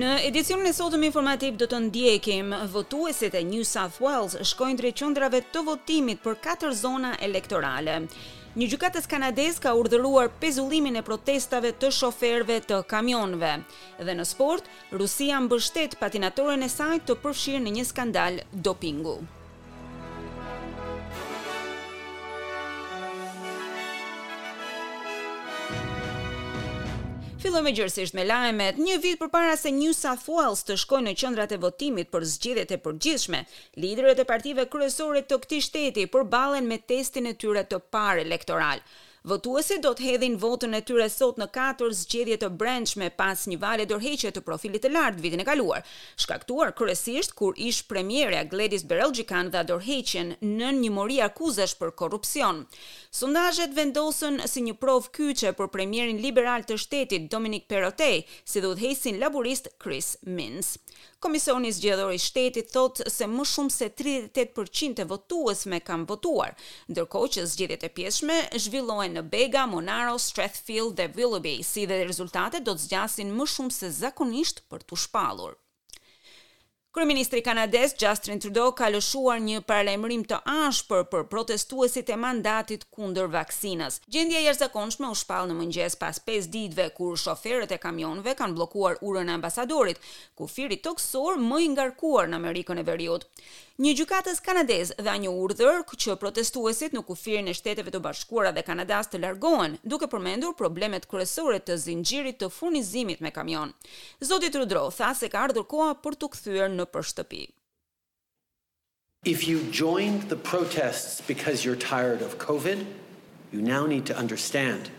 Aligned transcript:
Në 0.00 0.10
edicionin 0.30 0.68
e 0.70 0.72
sotëm 0.72 1.02
informativ 1.08 1.56
do 1.60 1.66
të 1.68 1.78
ndjekim 1.88 2.52
votuesit 2.72 3.34
e 3.36 3.40
New 3.44 3.64
South 3.68 3.98
Wales 4.00 4.36
shkojnë 4.50 4.78
drejt 4.78 5.00
qendrave 5.02 5.40
të 5.52 5.60
votimit 5.66 6.22
për 6.24 6.38
katër 6.46 6.72
zona 6.78 7.10
elektorale. 7.26 7.96
Një 8.56 8.68
gjykatës 8.72 9.08
kanadez 9.12 9.58
ka 9.64 9.74
urdhëruar 9.80 10.30
pezullimin 10.44 10.96
e 10.96 11.02
protestave 11.10 11.74
të 11.82 11.90
shoferve 11.98 12.56
të 12.70 12.78
kamionëve. 12.94 13.50
Dhe 14.00 14.14
në 14.20 14.26
sport, 14.32 14.70
Rusia 15.02 15.42
mbështet 15.48 15.98
patinatorën 16.04 16.64
e 16.64 16.70
saj 16.78 17.02
të 17.10 17.18
përfshirë 17.26 17.64
në 17.66 17.74
një 17.80 17.86
skandal 17.92 18.40
dopingu. 18.56 19.18
Filloj 27.40 27.60
me 27.64 27.70
gjërësisht 27.76 28.14
me 28.16 28.22
lajmet, 28.28 28.78
një 28.86 28.96
vit 29.04 29.20
për 29.22 29.30
para 29.32 29.54
se 29.56 29.70
New 29.74 29.94
South 29.96 30.26
Wales 30.28 30.60
të 30.68 30.76
shkojnë 30.82 31.06
në 31.06 31.14
qëndrat 31.22 31.54
e 31.56 31.60
votimit 31.62 32.10
për 32.12 32.26
zgjedhjet 32.34 32.74
e 32.76 32.80
përgjithshme, 32.86 33.40
liderët 33.84 34.20
e 34.24 34.30
partive 34.34 34.66
kryesore 34.74 35.22
të 35.30 35.40
këti 35.46 35.60
shteti 35.68 36.04
për 36.16 36.26
balen 36.36 36.68
me 36.74 36.80
testin 36.92 37.30
e 37.32 37.38
tyre 37.44 37.64
të 37.72 37.80
parë 37.96 38.26
elektoral. 38.28 38.84
Votuesit 39.28 39.82
do 39.84 39.90
të 39.92 40.04
hedhin 40.06 40.38
votën 40.40 40.72
e 40.76 40.80
tyre 40.86 41.04
sot 41.12 41.36
në 41.40 41.50
katër 41.52 41.90
zgjedhje 41.98 42.36
të 42.40 42.48
brendshme 42.62 43.10
pas 43.20 43.42
një 43.52 43.58
vale 43.60 43.84
dorëheqje 43.90 44.30
të 44.36 44.40
profilit 44.46 44.80
të 44.86 44.92
lartë 44.94 45.20
vitin 45.20 45.42
e 45.44 45.46
kaluar, 45.48 45.82
shkaktuar 46.22 46.70
kryesisht 46.78 47.34
kur 47.36 47.58
ish 47.68 47.82
premierja 47.90 48.46
Gladys 48.48 48.86
Berejiklian 48.88 49.52
dha 49.52 49.60
dorëheqjen 49.72 50.32
në 50.40 50.70
një 50.78 50.92
mori 50.96 51.18
akuzash 51.26 51.76
për 51.82 51.92
korrupsion. 52.00 52.62
Sondazhet 53.20 53.76
vendosen 53.76 54.40
si 54.48 54.64
një 54.70 54.78
provë 54.80 55.12
kyçe 55.18 55.52
për 55.60 55.68
premierin 55.76 56.24
liberal 56.24 56.64
të 56.64 56.80
shtetit 56.86 57.28
Dominic 57.36 57.68
Perrottet, 57.68 58.24
si 58.44 58.64
do 58.64 58.72
të 58.80 59.12
laburist 59.20 59.68
Chris 59.84 60.14
Minns. 60.24 60.76
Komisioni 61.20 61.68
i 61.68 61.72
zgjedhor 61.72 62.12
i 62.16 62.18
shtetit 62.22 62.70
thot 62.72 63.00
se 63.16 63.26
më 63.28 63.44
shumë 63.50 63.74
se 63.74 63.88
38% 63.96 65.02
e 65.04 65.06
votuesve 65.10 65.80
kanë 65.90 66.08
votuar, 66.12 66.54
ndërkohë 66.94 67.30
që 67.36 67.44
zgjedhjet 67.52 67.84
e 67.90 67.92
pjeshme 67.98 68.38
zhvillohen 68.66 69.18
në 69.18 69.26
Bega, 69.34 69.66
Monaro, 69.74 70.16
Strathfield 70.28 70.96
dhe 71.02 71.10
Willoughby, 71.18 71.54
si 71.72 71.84
dhe 71.92 72.00
rezultatet 72.12 72.64
do 72.64 72.72
të 72.78 72.88
zgjasin 72.88 73.36
më 73.42 73.50
shumë 73.58 73.78
se 73.82 73.92
zakonisht 74.00 74.64
për 74.72 74.88
të 74.88 75.04
shpallur. 75.04 75.58
Kryeministri 76.92 77.42
kanadez 77.44 77.92
Justin 78.02 78.40
Trudeau 78.42 78.72
ka 78.74 78.88
lëshuar 78.90 79.38
një 79.44 79.60
paralajmërim 79.68 80.24
të 80.32 80.40
ashpër 80.52 81.04
për 81.12 81.22
protestuesit 81.34 82.10
e 82.10 82.16
mandatit 82.18 82.82
kundër 82.96 83.28
vaksinës. 83.30 84.00
Gjendja 84.10 84.40
e 84.40 84.48
jashtëzakonshme 84.48 85.06
u 85.06 85.18
shpall 85.20 85.46
në 85.52 85.56
mëngjes 85.60 85.94
pas 86.00 86.18
5 86.30 86.50
ditëve 86.56 86.88
kur 86.96 87.14
shoferët 87.24 87.76
e 87.76 87.78
kamionëve 87.84 88.34
kanë 88.40 88.58
bllokuar 88.58 88.98
urën 89.06 89.30
e 89.30 89.36
ambasadorit, 89.38 90.02
ku 90.34 90.50
firi 90.56 90.80
toksor 90.88 91.38
më 91.46 91.60
i 91.64 91.68
ngarkuar 91.76 92.26
në 92.32 92.40
Amerikën 92.42 92.82
e 92.82 92.88
Veriut. 92.90 93.28
Një 93.80 93.94
gjykatës 93.96 94.42
kanadez 94.44 94.90
dha 95.00 95.12
një 95.16 95.30
urdhër 95.40 95.78
që 96.04 96.12
protestuesit 96.20 96.92
në 96.92 97.00
kufirin 97.08 97.46
e 97.48 97.54
Shteteve 97.56 97.88
të 97.94 98.00
Bashkuara 98.04 98.50
dhe 98.52 98.60
Kanadas 98.66 99.08
të 99.08 99.22
largohen, 99.22 99.78
duke 99.88 100.04
përmendur 100.12 100.52
problemet 100.58 101.06
kryesore 101.08 101.62
të 101.64 101.78
zinxhirit 101.86 102.36
të 102.42 102.50
furnizimit 102.52 103.24
me 103.24 103.30
kamion. 103.32 103.72
Zoti 104.20 104.50
Trudeau 104.52 104.92
tha 104.92 105.14
se 105.16 105.30
ka 105.32 105.40
ardhur 105.46 105.64
koha 105.72 105.94
për 106.04 106.18
të 106.20 106.28
kthyer 106.34 106.68
në 106.76 106.86
përshtëpi. 106.92 107.40
If 109.24 109.48
you 109.48 109.64
joined 109.80 110.28
the 110.28 110.36
protests 110.50 111.22
because 111.32 111.64
you're 111.64 111.80
tired 111.88 112.20
of 112.20 112.36
COVID, 112.44 112.84
you 113.50 113.64
now 113.72 113.86
need 113.86 114.04
to 114.12 114.14
understand 114.24 114.92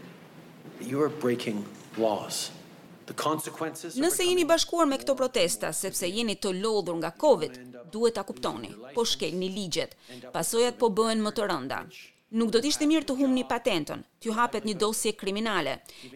that 0.80 0.90
you 0.90 1.06
are 1.06 1.14
breaking 1.26 1.62
laws. 1.98 2.48
Nëse 3.10 4.26
jeni 4.28 4.44
bashkuar 4.50 4.86
me 4.90 4.98
këto 5.02 5.14
protesta 5.20 5.72
sepse 5.78 6.08
jeni 6.12 6.36
të 6.44 6.52
lodhur 6.60 6.98
nga 7.00 7.10
Covid, 7.24 7.56
uh, 7.74 7.84
duhet 7.96 8.16
ta 8.18 8.24
kuptoni. 8.28 8.70
Po 8.96 9.06
shkelni 9.12 9.50
ligjet. 9.58 9.96
Uh, 10.14 10.22
Pasojat 10.36 10.78
po 10.82 10.90
bëhen 11.00 11.24
më 11.26 11.32
të 11.38 11.48
rënda. 11.52 11.80
Nuk 12.40 12.52
do 12.56 12.62
të 12.64 12.70
ishte 12.72 12.88
mirë 12.88 13.08
të 13.10 13.16
humni 13.20 13.42
patentën, 13.52 14.06
t'ju 14.22 14.36
hapet 14.38 14.68
një 14.70 14.76
dosje 14.84 15.12
kriminale, 15.24 15.74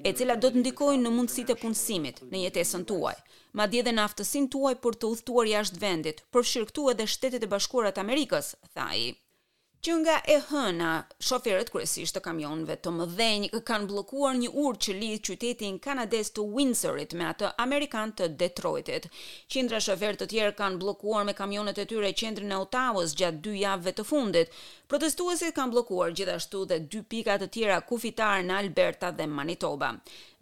e 0.08 0.14
cila 0.20 0.38
do 0.40 0.54
të 0.54 0.62
ndikojë 0.62 1.02
në 1.02 1.12
mundësitë 1.18 1.58
e 1.58 1.60
punësimit, 1.64 2.22
në 2.32 2.46
jetesën 2.46 2.86
tuaj, 2.92 3.18
madje 3.60 3.82
edhe 3.84 3.96
në 3.98 4.06
aftësinë 4.08 4.50
tuaj 4.56 4.74
për 4.86 5.00
të 5.02 5.12
udhëtuar 5.12 5.52
jashtë 5.52 5.82
vendit, 5.84 6.24
përfshirë 6.32 6.72
këtu 6.72 6.88
edhe 6.96 7.10
Shtetet 7.18 7.44
e 7.44 7.52
Bashkuara 7.58 7.92
të 7.98 8.06
Amerikës, 8.08 8.54
tha 8.72 8.88
ai 8.96 9.04
që 9.86 9.94
nga 10.02 10.16
e 10.34 10.36
hëna 10.42 10.92
shoferët 11.26 11.70
kryesisht 11.74 12.16
të 12.18 12.22
kamionëve 12.28 12.76
të 12.86 12.92
mëdhenj 12.96 13.50
kanë 13.68 13.86
bllokuar 13.92 14.34
një 14.40 14.48
urt 14.62 14.80
që 14.86 14.96
lidh 15.02 15.26
qytetin 15.28 15.78
Kanades 15.84 16.32
të 16.34 16.46
Windsorit 16.56 17.14
me 17.20 17.28
atë 17.30 17.52
amerikan 17.66 18.16
të 18.18 18.32
Detroitit. 18.40 19.06
Qindra 19.54 19.82
shoferë 19.86 20.18
të 20.24 20.30
tjerë 20.32 20.56
kanë 20.58 20.82
bllokuar 20.82 21.28
me 21.30 21.36
kamionet 21.38 21.84
e 21.84 21.86
tyre 21.92 22.10
qendrën 22.22 22.56
e 22.58 22.58
Otavës 22.66 23.14
gjatë 23.22 23.44
dy 23.46 23.58
javëve 23.62 23.94
të 24.00 24.08
fundit. 24.10 24.58
Protestuesit 24.90 25.54
kanë 25.58 25.74
bllokuar 25.76 26.12
gjithashtu 26.18 26.64
dhe 26.70 26.80
dy 26.94 27.00
pika 27.14 27.38
të 27.42 27.52
tjera 27.56 27.80
kufitar 27.90 28.42
në 28.46 28.54
Alberta 28.64 29.12
dhe 29.18 29.26
Manitoba. 29.34 29.94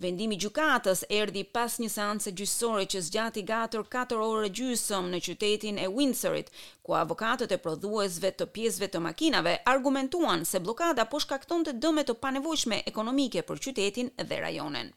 Vendimi 0.03 0.35
gjykatës 0.41 1.03
erdhi 1.19 1.43
pas 1.55 1.77
një 1.79 1.87
seance 1.93 2.31
gjyqësore 2.35 2.87
që 2.95 3.03
zgjati 3.07 3.43
gator 3.47 3.83
4 3.93 4.17
orë 4.25 4.49
gjysmë 4.57 5.11
në 5.13 5.21
qytetin 5.27 5.77
e 5.79 5.87
Windsorit, 5.95 6.49
ku 6.83 6.95
avokatët 6.99 7.53
e 7.55 7.59
prodhuesve 7.65 8.33
të 8.39 8.49
pjesëve 8.55 8.89
të 8.91 8.99
makinës 9.05 9.31
Filipinave 9.33 9.61
argumentuan 9.65 10.43
se 10.45 10.59
blokada 10.61 11.05
po 11.09 11.17
shkakton 11.17 11.63
të 11.65 11.71
dëme 11.81 12.03
të 12.05 12.13
panevojshme 12.21 12.77
ekonomike 12.85 13.41
për 13.47 13.61
qytetin 13.65 14.11
dhe 14.29 14.37
rajonen. 14.43 14.91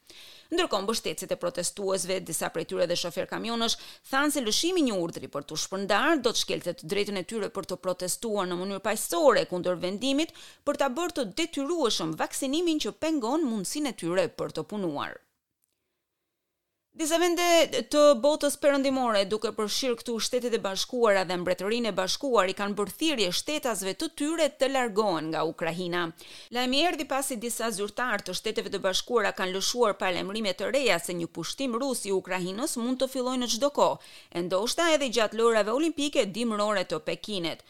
Ndërkohë 0.52 0.84
mbështetësit 0.84 1.32
e 1.32 1.38
protestuesve, 1.40 2.18
disa 2.28 2.50
prej 2.52 2.66
tyre 2.68 2.84
dhe 2.90 2.98
shofer 3.02 3.24
kamionësh, 3.30 3.78
thanë 4.10 4.34
se 4.36 4.44
lëshimi 4.44 4.82
i 4.84 4.86
një 4.90 4.98
urdhri 5.06 5.30
për 5.36 5.48
të 5.48 5.58
shpërndar 5.64 6.20
do 6.26 6.34
të 6.36 6.42
shkelte 6.42 6.76
të 6.76 6.90
drejtën 6.92 7.22
e 7.22 7.26
tyre 7.32 7.48
për 7.56 7.70
të 7.72 7.80
protestuar 7.88 8.44
në 8.52 8.60
mënyrë 8.60 8.84
paqësore 8.90 9.46
kundër 9.54 9.80
vendimit 9.88 10.36
për 10.68 10.82
ta 10.84 10.92
bërë 10.98 11.16
të 11.20 11.28
detyrueshëm 11.40 12.12
vaksinimin 12.20 12.82
që 12.84 12.94
pengon 13.06 13.48
mundësinë 13.54 13.94
e 13.94 14.00
tyre 14.04 14.28
për 14.36 14.52
të 14.58 14.66
punuar. 14.74 15.16
Disa 16.96 17.18
vende 17.20 17.78
të 17.92 18.02
botës 18.24 18.54
perëndimore, 18.60 19.20
duke 19.28 19.50
përfshirë 19.56 19.96
këtu 20.00 20.14
Shtetet 20.26 20.54
e 20.56 20.60
Bashkuara 20.66 21.26
dhe 21.28 21.36
Mbretërinë 21.42 21.90
e 21.90 21.94
Bashkuar, 21.98 22.48
i 22.48 22.54
kanë 22.56 22.72
bërë 22.78 22.94
thirrje 23.02 23.26
shtetasve 23.36 23.92
të 24.00 24.06
tyre 24.20 24.46
të 24.54 24.70
largohen 24.70 25.28
nga 25.28 25.42
Ukraina. 25.50 26.06
Lajmi 26.56 26.80
erdhi 26.88 27.04
pasi 27.10 27.36
disa 27.42 27.68
zyrtar 27.80 28.24
të 28.24 28.38
Shteteve 28.38 28.72
të 28.72 28.80
Bashkuara 28.86 29.34
kanë 29.36 29.58
lëshuar 29.58 29.98
palemrime 30.00 30.54
të 30.56 30.70
reja 30.72 30.96
se 31.04 31.18
një 31.20 31.28
pushtim 31.36 31.76
rus 31.84 32.06
i 32.08 32.14
Ukrainës 32.16 32.78
mund 32.80 32.96
të 33.02 33.10
fillojë 33.12 33.42
në 33.44 33.50
çdo 33.58 33.70
kohë, 33.76 34.00
e 34.32 34.46
ndoshta 34.48 34.88
edhe 34.96 35.10
gjatë 35.18 35.36
lorave 35.42 35.76
olimpike 35.76 36.24
dimrore 36.38 36.88
të 36.94 37.04
Pekinit. 37.10 37.60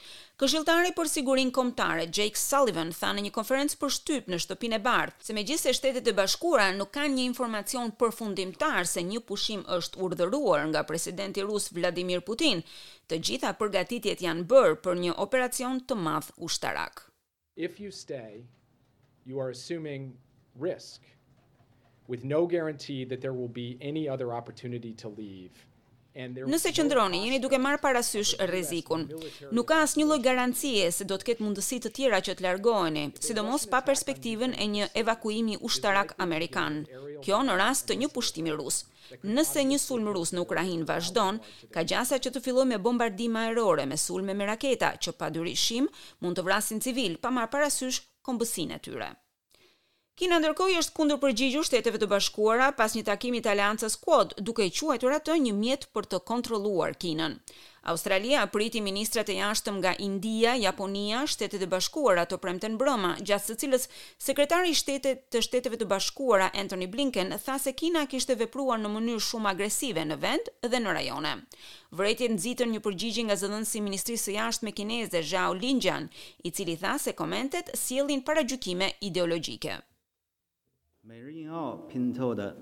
Këshilltari 0.41 0.91
për 0.97 1.09
sigurinë 1.11 1.53
kombëtare, 1.57 2.03
Jake 2.17 2.37
Sullivan, 2.41 2.91
tha 2.97 3.09
në 3.19 3.23
një 3.27 3.31
konferencë 3.37 3.79
për 3.83 3.93
shtyp 3.97 4.27
në 4.33 4.39
Shtëpinë 4.45 4.77
e 4.77 4.79
Bardhë 4.87 5.25
se 5.29 5.37
megjithëse 5.37 5.73
Shtetet 5.79 6.11
e 6.11 6.13
Bashkuara 6.19 6.67
nuk 6.81 6.91
kanë 6.97 7.15
një 7.17 7.23
informacion 7.29 7.95
përfundimtar 8.03 8.85
se 8.91 9.01
një 9.11 9.23
pushim 9.31 9.63
është 9.77 10.03
urdhëruar 10.09 10.67
nga 10.75 10.83
presidenti 10.91 11.41
rus 11.47 11.71
Vladimir 11.79 12.21
Putin, 12.27 12.61
të 13.09 13.19
gjitha 13.31 13.55
përgatitjet 13.63 14.21
janë 14.27 14.45
bërë 14.53 14.77
për 14.89 15.01
një 15.07 15.15
operacion 15.25 15.81
të 15.89 15.97
madh 16.09 16.29
ushtarak. 16.49 17.01
If 17.69 17.81
you 17.85 17.91
stay, 18.03 18.45
you 19.25 19.41
are 19.41 19.49
assuming 19.57 20.11
risk 20.69 21.09
with 22.13 22.29
no 22.35 22.43
guarantee 22.57 23.03
that 23.07 23.23
there 23.25 23.37
will 23.41 23.55
be 23.65 23.69
any 23.81 24.05
other 24.17 24.29
opportunity 24.41 24.93
to 25.05 25.09
leave 25.17 25.65
Nëse 26.17 26.71
qëndroni, 26.73 27.19
jeni 27.27 27.37
duke 27.45 27.59
marrë 27.61 27.77
parasysh 27.83 28.31
rrezikun. 28.49 29.03
Nuk 29.53 29.67
ka 29.69 29.83
asnjë 29.85 30.07
lloj 30.09 30.17
garancie 30.25 30.87
se 30.99 31.05
do 31.11 31.19
të 31.21 31.27
ketë 31.29 31.45
mundësi 31.45 31.79
të 31.85 31.91
tjera 31.99 32.21
që 32.25 32.35
të 32.39 32.45
largoheni, 32.47 33.03
sidomos 33.27 33.67
pa 33.75 33.83
perspektivën 33.85 34.55
e 34.65 34.69
një 34.77 34.87
evakuimi 35.03 35.59
ushtarak 35.69 36.15
amerikan. 36.27 36.79
Kjo 37.27 37.43
në 37.45 37.59
rast 37.61 37.89
të 37.91 37.99
një 38.01 38.09
pushtimi 38.17 38.55
rus. 38.57 38.81
Nëse 39.29 39.67
një 39.69 39.79
sulm 39.85 40.09
rus 40.17 40.33
në 40.33 40.47
Ukrainë 40.47 40.89
vazhdon, 40.89 41.43
ka 41.77 41.85
gjasa 41.93 42.17
që 42.19 42.33
të 42.35 42.45
fillojë 42.49 42.71
me 42.73 42.81
bombardime 42.89 43.45
aerore 43.51 43.85
me 43.93 44.01
sulme 44.07 44.33
me 44.41 44.49
raketa 44.55 44.95
që 44.97 45.17
padyrishim 45.21 45.93
mund 46.25 46.41
të 46.41 46.47
vrasin 46.49 46.81
civil 46.89 47.21
pa 47.21 47.29
marrë 47.41 47.53
parasysh 47.59 48.01
kombësinë 48.27 48.81
e 48.81 48.85
tyre. 48.89 49.13
Kina 50.17 50.37
ndërkohë 50.41 50.77
është 50.81 50.95
kundër 50.99 51.19
përgjigjur 51.23 51.67
shteteve 51.69 51.99
të 52.01 52.07
bashkuara 52.11 52.67
pas 52.77 52.95
një 52.97 53.01
takimi 53.07 53.41
të 53.45 53.51
aliancës 53.53 53.97
Quad, 54.05 54.31
duke 54.49 54.65
i 54.65 54.71
quajtur 54.77 55.13
atë 55.17 55.35
një 55.45 55.51
mjet 55.57 55.83
për 55.97 56.07
të 56.13 56.21
kontrolluar 56.31 56.95
Kinën. 57.03 57.35
Australia 57.93 58.47
priti 58.55 58.81
ministrat 58.87 59.29
e 59.29 59.35
jashtëm 59.39 59.77
nga 59.83 59.91
India, 60.07 60.55
Japonia, 60.63 61.21
Shtetet 61.35 61.63
e 61.63 61.69
Bashkuara 61.75 62.25
të 62.31 62.39
premten 62.47 62.79
broma, 62.83 63.11
gjatë 63.31 63.45
së 63.51 63.57
cilës 63.65 63.85
sekretari 64.29 64.73
i 64.73 64.79
Shtetit 64.81 65.21
të 65.37 65.43
Shteteve 65.49 65.79
të 65.83 65.87
Bashkuara 65.93 66.49
Anthony 66.63 66.89
Blinken 66.95 67.37
tha 67.45 67.59
se 67.67 67.77
Kina 67.83 68.07
kishte 68.15 68.35
vepruar 68.45 68.81
në 68.83 68.91
mënyrë 68.97 69.23
shumë 69.29 69.53
agresive 69.53 70.03
në 70.03 70.17
vend 70.25 70.49
dhe 70.71 70.81
në 70.87 70.97
rajone. 70.99 71.35
Vërejtjet 72.01 72.35
nxitën 72.39 72.73
një 72.79 72.83
përgjigje 72.89 73.27
nga 73.29 73.37
zëdhënësi 73.45 73.79
i 73.79 73.85
Ministrisë 73.91 74.25
së 74.31 74.39
Jashtme 74.41 74.73
kineze 74.81 75.23
Zhao 75.35 75.55
Lingjian, 75.61 76.09
i 76.43 76.51
cili 76.57 76.75
tha 76.87 76.97
se 77.07 77.15
komentet 77.23 77.71
sjellin 77.85 78.25
paragjykime 78.31 78.91
ideologjike. 79.13 79.77
The 81.07 82.59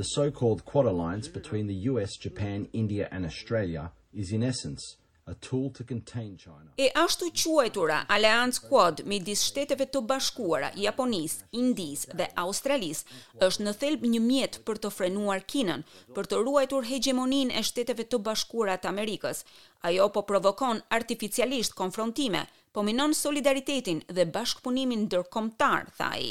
so 0.00 0.30
called 0.32 0.64
Quad 0.64 0.86
Alliance 0.86 1.28
between 1.28 1.66
the 1.68 1.74
US, 1.74 2.16
Japan, 2.16 2.66
India, 2.72 3.08
and 3.12 3.24
Australia 3.24 3.92
is 4.12 4.32
in 4.32 4.42
essence 4.42 4.96
a 5.28 5.34
tool 5.34 5.70
to 5.70 5.84
contain 5.84 6.36
China. 6.36 6.70
E 6.76 6.90
ashtu 6.94 7.30
quajtura 7.42 8.06
Alliance 8.08 8.58
Quad 8.68 9.02
midis 9.06 9.42
Shteteve 9.48 9.86
të 9.92 10.00
Bashkuara, 10.10 10.70
Japonisë, 10.80 11.44
Indisë 11.60 12.16
dhe 12.18 12.28
Australisë 12.42 13.18
është 13.46 13.66
në 13.66 13.74
thelb 13.82 14.06
një 14.14 14.22
mjet 14.30 14.58
për 14.66 14.80
të 14.84 14.92
frenuar 14.96 15.44
Kinën, 15.52 15.84
për 16.16 16.30
të 16.30 16.40
ruajtur 16.46 16.88
hegemoninë 16.90 17.58
e 17.60 17.64
Shteteve 17.70 18.08
të 18.08 18.22
Bashkuara 18.28 18.78
të 18.80 18.90
Amerikës. 18.94 19.44
Ajo 19.90 20.08
po 20.16 20.24
provokon 20.32 20.80
artificialisht 21.00 21.76
konfrontime, 21.80 22.46
po 22.72 22.82
minon 22.88 23.14
solidaritetin 23.14 24.02
dhe 24.08 24.26
bashkëpunimin 24.38 25.04
ndërkombëtar, 25.08 25.90
tha 25.98 26.12
ai. 26.18 26.30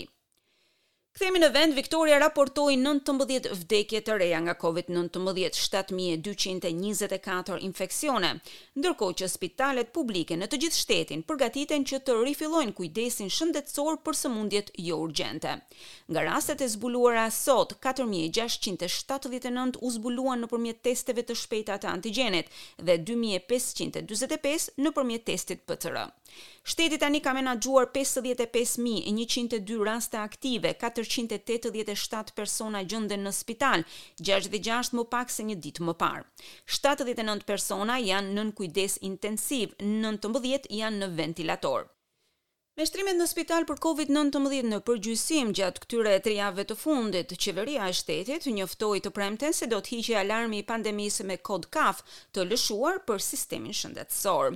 Kthehemi 1.17 1.39
në 1.41 1.47
vend 1.49 1.73
Viktoria 1.73 2.19
raportoi 2.21 2.75
19 2.77 3.17
vdekje 3.57 3.99
të 4.05 4.13
reja 4.21 4.37
nga 4.45 4.53
COVID-19, 4.61 5.17
7224 5.57 7.57
infeksione, 7.65 8.29
ndërkohë 8.77 9.15
që 9.21 9.25
spitalet 9.33 9.89
publike 9.95 10.37
në 10.37 10.45
të 10.51 10.55
gjithë 10.61 10.77
shtetin 10.83 11.23
përgatiten 11.25 11.81
që 11.89 11.97
të 12.05 12.11
rifillojnë 12.19 12.75
kujdesin 12.77 13.33
shëndetësor 13.33 13.97
për 14.05 14.13
sëmundjet 14.19 14.67
jo 14.85 14.99
urgjente. 15.07 15.51
Nga 16.13 16.21
rastet 16.29 16.61
e 16.61 16.69
zbuluara 16.75 17.25
sot, 17.33 17.73
4679 17.81 19.81
u 19.81 19.87
zbuluan 19.97 20.45
nëpërmjet 20.45 20.79
testeve 20.91 21.25
të 21.25 21.33
shpejta 21.41 21.75
të 21.81 21.87
antigjenit 21.95 22.47
dhe 22.77 22.93
2545 23.09 24.75
nëpërmjet 24.85 25.23
testit 25.33 25.65
PCR. 25.65 25.97
Shteti 26.67 26.97
tani 26.99 27.21
ka 27.23 27.31
menaxhuar 27.33 27.85
55102 27.93 29.77
raste 29.87 30.17
aktive, 30.19 30.73
4 30.77 31.06
787 31.07 32.35
persona 32.35 32.83
gjenden 32.87 33.23
në 33.25 33.31
spital, 33.35 33.85
66 34.21 34.93
më 34.99 35.07
pak 35.11 35.31
se 35.33 35.45
një 35.47 35.59
ditë 35.63 35.85
më 35.87 35.95
parë. 35.99 36.25
79 36.67 37.47
persona 37.47 37.97
janë 38.01 38.33
nën 38.37 38.53
kujdes 38.59 38.99
intensiv, 39.07 39.73
19 39.81 40.71
janë 40.79 41.03
në 41.03 41.11
ventilator. 41.17 41.87
Me 42.77 42.85
shtrimet 42.85 43.17
në 43.17 43.25
spital 43.25 43.63
për 43.65 43.79
COVID-19 43.81 44.67
në 44.69 44.79
përgjysim 44.85 45.49
gjatë 45.57 45.81
këtyre 45.81 46.11
e 46.19 46.33
javëve 46.35 46.65
të 46.69 46.75
fundit, 46.77 47.31
qeveria 47.41 47.87
e 47.89 47.95
shtetit 47.99 48.45
njoftoi 48.53 48.99
të 49.01 49.09
premten 49.17 49.49
se 49.57 49.65
do 49.65 49.79
të 49.81 49.95
hiqej 49.95 50.19
alarmi 50.21 50.59
i 50.61 50.67
pandemisë 50.67 51.25
me 51.25 51.37
kod 51.41 51.65
kaf 51.73 52.03
të 52.35 52.45
lëshuar 52.51 53.01
për 53.09 53.17
sistemin 53.25 53.73
shëndetësor. 53.73 54.53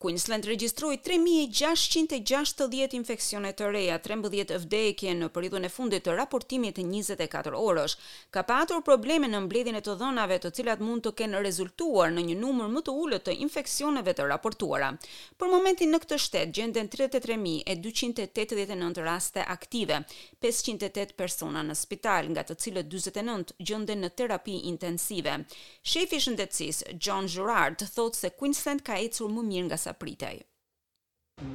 Queensland 0.00 0.44
regjistroi 0.46 1.00
3660 1.04 2.92
infeksione 2.94 3.50
të 3.58 3.66
reja, 3.74 3.96
13 3.98 4.58
vdekje 4.62 5.12
në 5.18 5.26
periudhën 5.34 5.64
e 5.66 5.68
fundit 5.74 6.04
të 6.06 6.12
raportimit 6.20 6.74
të 6.78 6.82
24 6.86 7.54
orësh. 7.58 7.96
Ka 8.30 8.42
pasur 8.46 8.82
probleme 8.86 9.26
në 9.26 9.38
mbledhjen 9.48 9.74
e 9.74 9.82
të 9.82 9.96
dhënave, 9.98 10.36
të 10.44 10.52
cilat 10.54 10.78
mund 10.86 11.02
të 11.02 11.16
kenë 11.18 11.40
rezultuar 11.42 12.12
në 12.14 12.22
një 12.30 12.36
numër 12.38 12.70
më 12.76 12.80
të 12.86 12.92
ulët 12.94 13.26
të 13.26 13.34
infeksioneve 13.46 14.12
të 14.14 14.22
raportuara. 14.30 14.92
Për 15.36 15.46
momentin 15.56 15.90
në 15.90 15.98
këtë 16.06 16.16
shtet 16.28 16.54
gjenden 16.60 16.86
33289 16.94 19.02
raste 19.10 19.42
aktive, 19.56 19.98
508 20.46 21.18
persona 21.18 21.66
në 21.66 21.74
spital, 21.82 22.30
nga 22.38 22.46
të 22.46 22.54
cilët 22.68 22.86
49 22.94 23.58
gjenden 23.72 24.06
në 24.06 24.12
terapi 24.22 24.60
intensive. 24.70 25.40
Shefi 25.82 26.22
i 26.22 26.22
shëndetësisë, 26.28 26.94
John 27.02 27.26
Gerard, 27.26 27.82
thotë 27.98 28.14
se 28.22 28.30
Queensland 28.38 28.86
ka 28.86 28.94
ecur 29.02 29.26
më 29.34 29.42
mirë 29.50 29.66
nga 29.72 29.84
sapritej. 29.88 30.42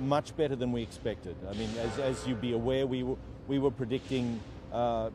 Much 0.01 0.35
better 0.38 0.56
than 0.56 0.71
we 0.71 0.81
expected. 0.81 1.35
I 1.50 1.53
mean, 1.56 1.69
as, 1.80 2.00
as 2.00 2.27
you'd 2.27 2.39
be 2.41 2.53
aware, 2.53 2.88
we 2.88 3.03
were, 3.03 3.18
we 3.47 3.59
were 3.59 3.71
predicting 3.71 4.39
uh, 4.71 5.09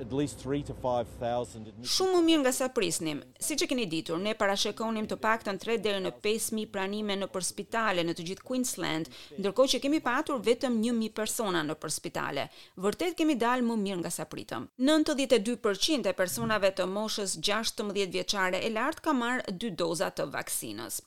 at 0.00 0.12
least 0.12 0.40
3 0.40 0.62
to 0.64 0.74
5000 0.74 1.72
Shumë 1.84 2.16
më 2.16 2.22
mirë 2.28 2.40
nga 2.44 2.52
sa 2.52 2.68
prisnim. 2.68 3.20
Siç 3.40 3.62
e 3.64 3.68
keni 3.70 3.86
ditur, 3.90 4.18
ne 4.20 4.34
parashikonim 4.34 5.06
të 5.08 5.16
paktën 5.22 5.58
3 5.62 5.78
deri 5.82 6.02
në 6.04 6.12
5000 6.24 6.68
pranime 6.72 7.16
në 7.16 7.28
për 7.32 7.44
spitale 7.48 8.04
në 8.04 8.16
të 8.18 8.26
gjithë 8.30 8.46
Queensland, 8.48 9.10
ndërkohë 9.40 9.74
që 9.76 9.80
kemi 9.86 10.00
patur 10.04 10.40
vetëm 10.44 10.76
1000 10.84 11.12
persona 11.16 11.64
në 11.64 11.78
për 11.80 11.94
spitale. 11.96 12.48
Vërtet 12.80 13.16
kemi 13.18 13.36
dalë 13.40 13.66
më 13.70 13.78
mirë 13.86 14.00
nga 14.02 14.12
sa 14.16 14.28
pritëm. 14.28 14.68
92% 14.80 16.10
e 16.12 16.16
personave 16.16 16.72
të 16.76 16.88
moshës 16.92 17.38
16 17.40 18.08
vjeçare 18.16 18.60
e 18.60 18.70
lart 18.74 19.00
ka 19.00 19.14
marrë 19.16 19.52
dy 19.56 19.70
doza 19.72 20.10
të 20.10 20.28
vaksinës. 20.34 21.00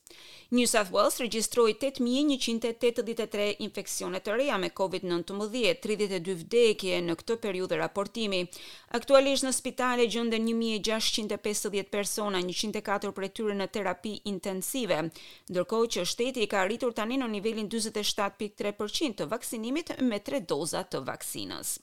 New 0.52 0.66
South 0.66 0.90
Wales 0.90 1.20
regjistroi 1.22 1.76
8183 1.78 3.60
infeksione 3.62 4.18
të 4.18 4.34
reja 4.36 4.58
me 4.58 4.72
COVID-19, 4.74 5.78
32 5.84 6.34
vdekje 6.42 7.02
në 7.06 7.14
këtë 7.20 7.36
periudhë 7.44 7.78
raportimi. 7.78 8.42
Aktualisht 8.90 9.44
në 9.46 9.52
spitale 9.54 10.08
gjënden 10.10 10.46
1650 10.50 11.92
persona, 11.94 12.40
104 12.42 13.12
për 13.18 13.26
e 13.26 13.30
tyre 13.40 13.58
në 13.60 13.68
terapi 13.76 14.16
intensive, 14.32 15.04
ndërko 15.52 15.84
që 15.96 16.06
shteti 16.10 16.48
ka 16.50 16.64
arritur 16.66 16.96
tani 16.98 17.20
në 17.22 17.28
nivelin 17.36 17.70
27.3% 17.70 19.20
të 19.20 19.30
vaksinimit 19.32 19.96
me 20.02 20.20
3 20.26 20.42
doza 20.50 20.84
të 20.90 21.04
vaksinës. 21.12 21.78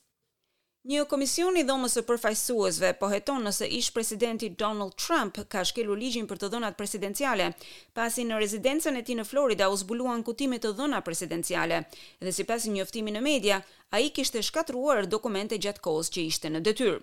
Një 0.87 1.00
komision 1.10 1.56
i 1.58 1.64
dhomës 1.66 1.96
së 1.98 2.02
përfaqësuesve 2.06 2.93
po 3.00 3.08
heton 3.10 3.40
nëse 3.43 3.66
ish 3.75 3.88
presidenti 3.94 4.52
Donald 4.54 4.93
Trump 4.94 5.40
ka 5.50 5.64
shkelur 5.66 5.98
ligjin 5.98 6.28
për 6.31 6.38
të 6.43 6.50
dhënat 6.52 6.76
presidenciale, 6.78 7.48
pasi 7.93 8.22
në 8.22 8.38
rezidencën 8.38 8.94
e 8.94 9.02
tij 9.02 9.16
në 9.19 9.25
Florida 9.26 9.66
u 9.66 9.75
zbuluan 9.81 10.22
kutime 10.22 10.60
të 10.62 10.70
dhëna 10.78 11.00
presidenciale, 11.02 11.81
dhe 12.22 12.32
sipas 12.38 12.69
njoftimit 12.70 13.19
në 13.19 13.25
media, 13.26 13.58
a 13.94 13.98
i 14.02 14.10
kishte 14.10 14.40
shkatruar 14.42 15.06
dokumente 15.06 15.58
gjatë 15.62 15.82
kohës 15.84 16.08
që 16.14 16.22
ishte 16.26 16.50
në 16.50 16.60
dëtyrë. 16.68 16.94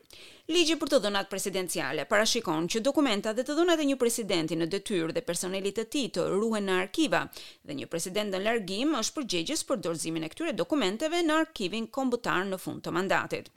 Ligi 0.52 0.76
për 0.80 0.92
të 0.92 0.98
dhënat 1.06 1.30
presidenciale 1.32 2.04
parashikon 2.10 2.66
që 2.74 2.82
dokumenta 2.84 3.32
dhe 3.38 3.46
të 3.48 3.56
dhënat 3.60 3.80
e 3.80 3.86
një 3.90 3.98
presidenti 4.02 4.58
në 4.60 4.68
dëtyrë 4.74 5.16
dhe 5.16 5.24
personelit 5.30 5.78
të 5.80 5.86
ti 5.96 6.02
të 6.18 6.26
ruhen 6.34 6.68
në 6.68 6.76
arkiva 6.84 7.22
dhe 7.32 7.78
një 7.80 7.88
president 7.94 8.36
në 8.36 8.44
largim 8.50 8.98
është 9.00 9.16
përgjegjës 9.22 9.64
për 9.70 9.82
dorzimin 9.88 10.28
e 10.28 10.32
këtyre 10.34 10.58
dokumenteve 10.60 11.24
në 11.24 11.40
arkivin 11.46 11.88
kombutar 11.88 12.44
në 12.52 12.60
fund 12.66 12.84
të 12.84 12.96
mandatit. 13.00 13.50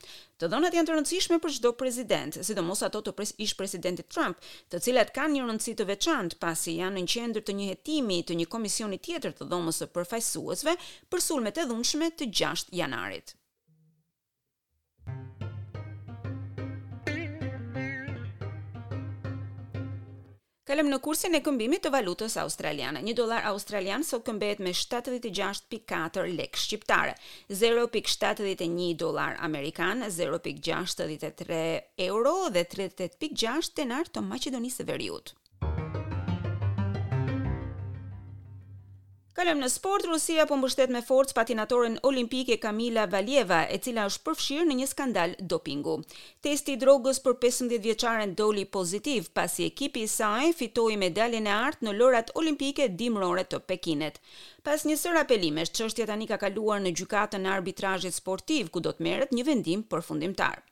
Të 0.42 0.48
dhënat 0.52 0.74
janë 0.76 0.88
të 0.88 0.92
rëndësishme 0.94 1.36
për 1.44 1.52
çdo 1.58 1.70
president, 1.82 2.36
sidomos 2.48 2.82
ato 2.88 3.00
të 3.06 3.14
pres 3.20 3.30
ish 3.44 3.54
presidentit 3.60 4.10
Trump, 4.16 4.42
të 4.74 4.80
cilat 4.86 5.12
kanë 5.18 5.34
një 5.36 5.46
rëndësi 5.46 5.74
të 5.78 5.86
veçantë 5.92 6.38
pasi 6.42 6.74
janë 6.82 6.98
në 7.06 7.14
qendër 7.14 7.46
të 7.46 7.56
një 7.62 7.70
hetimi 7.70 8.18
të 8.30 8.36
një 8.42 8.48
komisioni 8.56 9.00
tjetër 9.08 9.32
të 9.40 9.48
dhomës 9.54 9.80
së 9.84 9.88
përfaqësuesve 9.96 10.76
për 11.14 11.26
sulmet 11.30 11.62
e 11.64 11.66
dhunshme 11.72 12.12
të 12.20 12.28
6 12.44 12.74
janarit. 12.82 13.32
Kalem 20.66 20.88
në 20.90 20.96
kursin 21.06 21.36
e 21.38 21.38
këmbimit 21.46 21.82
të 21.84 21.90
valutës 21.94 22.34
australiane. 22.42 22.98
Një 23.08 23.12
dolar 23.20 23.44
australian 23.52 24.02
sot 24.08 24.24
këmbet 24.26 24.58
me 24.66 24.72
76.4 24.78 26.24
lek 26.40 26.58
shqiptare, 26.62 27.12
0.71 27.62 28.90
dolar 29.04 29.38
amerikan, 29.48 30.02
0.63 30.18 31.62
euro 32.10 32.34
dhe 32.58 32.66
38.6 32.74 33.72
tenar 33.80 34.10
të 34.10 34.26
Macedonisë 34.32 34.88
veriut. 34.90 35.36
Kalëm 39.36 39.58
në 39.60 39.68
sport, 39.68 40.06
Rusia 40.08 40.46
po 40.48 40.56
mbështet 40.56 40.88
me 40.94 41.02
forcë 41.04 41.34
patinatorin 41.36 41.98
olimpike 42.08 42.54
Kamila 42.60 43.02
Valjeva, 43.14 43.58
e 43.68 43.76
cila 43.84 44.06
është 44.08 44.22
përfshirë 44.30 44.64
në 44.70 44.76
një 44.78 44.86
skandal 44.92 45.34
dopingu. 45.52 45.96
Testi 46.46 46.72
i 46.72 46.78
drogës 46.80 47.18
për 47.26 47.34
15 47.42 47.76
vjeçaren 47.84 48.30
doli 48.38 48.64
pozitiv, 48.76 49.26
pasi 49.36 49.66
ekipi 49.68 50.06
i 50.06 50.08
saj 50.12 50.54
fitoi 50.56 50.96
medaljen 51.02 51.44
e 51.44 51.52
artë 51.56 51.84
në 51.84 51.92
lorat 51.98 52.32
olimpike 52.42 52.86
dimrore 53.02 53.44
të 53.50 53.60
Pekinit. 53.68 54.16
Pas 54.64 54.86
një 54.88 54.96
sër 55.02 55.18
apelimesh, 55.26 55.74
çështja 55.76 56.06
tani 56.14 56.24
ka 56.32 56.38
kaluar 56.46 56.80
në 56.80 56.94
gjykatën 57.02 57.44
e 57.44 57.52
arbitrazhit 57.58 58.16
sportiv, 58.16 58.70
ku 58.72 58.80
do 58.88 58.94
të 58.96 59.04
merret 59.10 59.34
një 59.36 59.44
vendim 59.50 59.82
përfundimtar. 59.92 60.62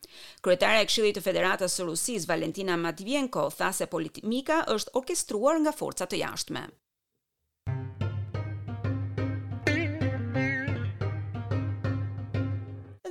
Kryetare 0.40 0.80
e 0.84 0.88
Këshillit 0.88 1.20
të 1.20 1.24
Federatës 1.28 1.76
së 1.76 1.84
Rusisë, 1.90 2.30
Valentina 2.32 2.80
Matvienko, 2.80 3.50
tha 3.60 3.74
se 3.82 3.88
është 3.92 4.96
orkestruar 5.02 5.60
nga 5.60 5.76
forca 5.82 6.08
të 6.08 6.22
jashtme. 6.24 6.64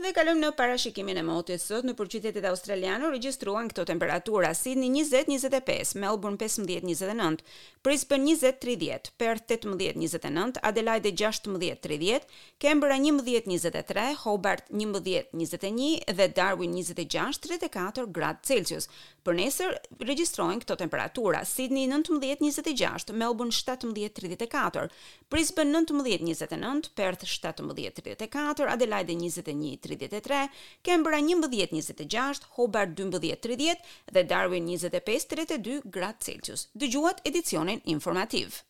dhe 0.03 0.12
kalojmë 0.12 0.41
në 0.43 0.48
parashikimin 0.60 1.19
e 1.22 1.22
motit. 1.24 1.62
Sot 1.63 1.86
në 1.88 1.93
qytetet 1.95 2.43
australiane 2.50 3.07
regjistruan 3.10 3.69
këto 3.72 3.86
temperatura: 3.88 4.50
Sydney 4.55 4.89
20, 4.98 5.29
25, 5.39 5.93
Melbourne 6.01 6.38
15, 6.41 6.65
29, 6.83 7.39
Brisbane 7.83 8.25
20, 8.36 8.60
30, 8.63 9.12
Perth 9.22 9.48
18, 9.55 9.98
29, 10.01 10.60
Adelaide 10.69 11.12
16, 11.19 11.79
30, 11.83 12.27
Canberra 12.63 12.98
11, 12.98 13.24
23, 13.55 14.10
Hobart 14.25 14.67
11, 14.69 15.29
21 15.31 16.13
dhe 16.19 16.27
Darwin 16.41 16.75
26, 16.79 17.39
34 17.48 18.12
gradë 18.19 18.43
Celsius. 18.51 18.89
Për 19.24 19.38
nesër 19.39 19.77
registruan 20.10 20.60
këto 20.63 20.79
temperatura: 20.83 21.43
Sydney 21.48 21.88
19, 21.88 22.43
26, 22.51 23.15
Melbourne 23.24 23.55
17, 23.55 24.12
34, 24.19 24.89
Brisbane 25.31 25.72
19, 25.77 26.03
29, 26.03 26.91
Perth 27.00 27.24
17, 27.31 28.03
34, 28.03 28.69
Adelaide 28.75 29.15
21 29.15 29.92
33, 29.95 30.50
Kembra 30.81 31.19
11-26, 31.19 32.41
Hobart 32.55 32.91
12-30 33.01 33.77
dhe 34.13 34.23
Darwin 34.29 34.67
25-32 34.67 35.81
gradë 35.97 36.23
Celsius. 36.29 36.67
Dëgjuat 36.83 37.21
edicionin 37.33 37.83
informativ. 37.97 38.63